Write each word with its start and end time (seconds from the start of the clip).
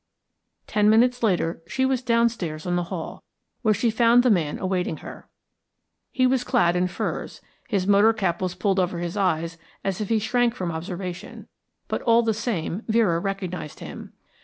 Ten 0.65 0.89
minutes 0.89 1.21
later 1.21 1.61
she 1.67 1.85
was 1.85 2.01
downstairs 2.01 2.65
in 2.65 2.75
the 2.75 2.85
hall, 2.85 3.21
where 3.61 3.71
she 3.75 3.91
found 3.91 4.23
the 4.23 4.31
man 4.31 4.57
awaiting 4.57 4.97
her. 5.05 5.29
He 6.11 6.25
was 6.25 6.43
clad 6.43 6.75
in 6.75 6.87
furs, 6.87 7.39
his 7.69 7.85
motor 7.85 8.11
cap 8.11 8.41
was 8.41 8.55
pulled 8.55 8.79
over 8.79 8.97
his 8.97 9.15
eyes 9.15 9.59
as 9.83 10.01
if 10.01 10.09
he 10.09 10.17
shrank 10.17 10.55
from 10.55 10.71
observation; 10.71 11.47
but 11.87 12.01
all 12.01 12.23
the 12.23 12.33
same 12.33 12.81
Vera 12.87 13.19
recognised 13.19 13.79
him. 13.79 14.13